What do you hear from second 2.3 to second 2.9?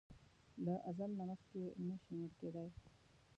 کیدای!